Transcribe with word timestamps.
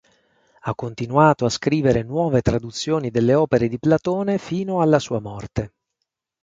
Ha 0.61 0.73
continuato 0.73 1.45
a 1.45 1.49
scrivere 1.49 2.01
nuove 2.01 2.41
traduzioni 2.41 3.11
delle 3.11 3.35
opere 3.35 3.67
di 3.67 3.77
Platone 3.77 4.39
fino 4.39 4.81
alla 4.81 4.97
sua 4.97 5.19
morte. 5.19 5.73